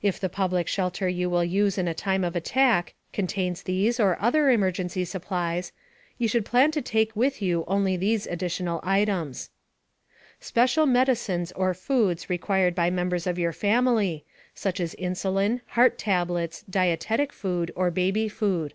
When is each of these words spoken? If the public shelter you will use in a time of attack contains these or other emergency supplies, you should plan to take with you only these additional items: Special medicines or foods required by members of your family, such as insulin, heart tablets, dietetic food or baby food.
If 0.00 0.20
the 0.20 0.28
public 0.28 0.68
shelter 0.68 1.08
you 1.08 1.28
will 1.28 1.42
use 1.42 1.76
in 1.76 1.88
a 1.88 1.92
time 1.92 2.22
of 2.22 2.36
attack 2.36 2.94
contains 3.12 3.64
these 3.64 3.98
or 3.98 4.16
other 4.22 4.48
emergency 4.48 5.04
supplies, 5.04 5.72
you 6.18 6.28
should 6.28 6.44
plan 6.44 6.70
to 6.70 6.80
take 6.80 7.16
with 7.16 7.42
you 7.42 7.64
only 7.66 7.96
these 7.96 8.28
additional 8.28 8.78
items: 8.84 9.50
Special 10.38 10.86
medicines 10.86 11.50
or 11.56 11.74
foods 11.74 12.30
required 12.30 12.76
by 12.76 12.90
members 12.90 13.26
of 13.26 13.40
your 13.40 13.52
family, 13.52 14.24
such 14.54 14.78
as 14.78 14.94
insulin, 15.00 15.62
heart 15.70 15.98
tablets, 15.98 16.62
dietetic 16.70 17.32
food 17.32 17.72
or 17.74 17.90
baby 17.90 18.28
food. 18.28 18.74